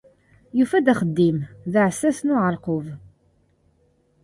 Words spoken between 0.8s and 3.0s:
axeddim: d aɛessas n uɛerqub.